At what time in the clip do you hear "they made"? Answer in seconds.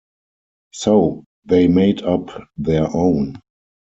1.45-2.01